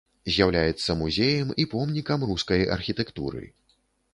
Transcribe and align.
З'яўляецца 0.35 0.95
музеем 1.01 1.51
і 1.65 1.67
помнікам 1.73 2.25
рускай 2.31 2.67
архітэктуры. 2.77 3.43